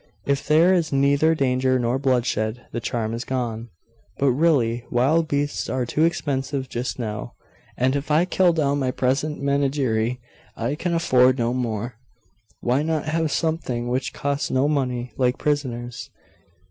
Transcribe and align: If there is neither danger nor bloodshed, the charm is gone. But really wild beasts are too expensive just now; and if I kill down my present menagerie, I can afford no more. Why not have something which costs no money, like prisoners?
If 0.25 0.47
there 0.47 0.73
is 0.73 0.91
neither 0.91 1.35
danger 1.35 1.77
nor 1.77 1.99
bloodshed, 1.99 2.65
the 2.71 2.79
charm 2.79 3.13
is 3.13 3.23
gone. 3.23 3.69
But 4.17 4.31
really 4.31 4.83
wild 4.89 5.27
beasts 5.27 5.69
are 5.69 5.85
too 5.85 6.05
expensive 6.05 6.67
just 6.69 6.97
now; 6.97 7.35
and 7.77 7.95
if 7.95 8.09
I 8.09 8.25
kill 8.25 8.51
down 8.51 8.79
my 8.79 8.89
present 8.89 9.43
menagerie, 9.43 10.19
I 10.57 10.73
can 10.73 10.95
afford 10.95 11.37
no 11.37 11.53
more. 11.53 11.97
Why 12.61 12.81
not 12.81 13.09
have 13.09 13.31
something 13.31 13.89
which 13.89 14.11
costs 14.11 14.49
no 14.49 14.67
money, 14.67 15.11
like 15.17 15.37
prisoners? 15.37 16.09